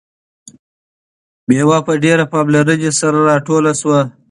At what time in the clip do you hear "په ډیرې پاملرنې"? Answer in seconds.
1.87-2.91